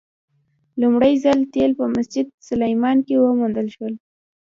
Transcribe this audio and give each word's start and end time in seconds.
لومړی 0.81 1.13
ځل 1.23 1.39
تیل 1.53 1.71
په 1.79 1.85
مسجد 1.95 2.25
سلیمان 2.47 2.97
کې 3.05 3.15
وموندل 3.17 3.67
شول. 3.75 3.93